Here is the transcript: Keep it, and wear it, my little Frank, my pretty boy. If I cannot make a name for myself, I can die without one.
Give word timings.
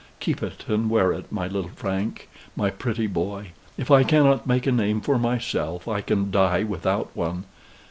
Keep 0.19 0.41
it, 0.41 0.65
and 0.67 0.89
wear 0.89 1.11
it, 1.13 1.31
my 1.31 1.47
little 1.47 1.69
Frank, 1.75 2.27
my 2.55 2.71
pretty 2.71 3.05
boy. 3.05 3.49
If 3.77 3.91
I 3.91 4.03
cannot 4.03 4.47
make 4.47 4.65
a 4.65 4.71
name 4.71 4.99
for 4.99 5.19
myself, 5.19 5.87
I 5.87 6.01
can 6.01 6.31
die 6.31 6.63
without 6.63 7.11
one. 7.15 7.43